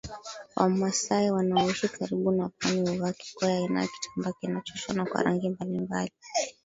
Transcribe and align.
Wamasai 0.55 1.31
wanaoishi 1.31 1.87
karibu 1.89 2.31
na 2.31 2.49
pwani 2.49 2.89
huvaa 2.89 3.13
kikoi 3.13 3.51
aina 3.51 3.81
ya 3.81 3.87
kitambaa 3.87 4.31
kinachoshonwa 4.39 5.05
kwa 5.05 5.23
rangi 5.23 5.49
mbalimbali 5.49 6.11